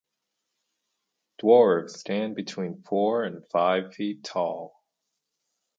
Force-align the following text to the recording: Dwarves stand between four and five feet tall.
Dwarves 1.39 1.91
stand 1.91 2.35
between 2.35 2.81
four 2.81 3.23
and 3.23 3.47
five 3.51 3.93
feet 3.93 4.23
tall. 4.23 4.83